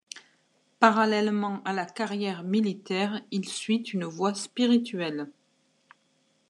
Parallèlement 0.79 1.61
à 1.63 1.73
la 1.73 1.85
carrière 1.85 2.41
militaire 2.41 3.21
il 3.29 3.47
suit 3.47 3.83
une 3.93 4.05
voie 4.05 4.33
spirituelle. 4.33 5.27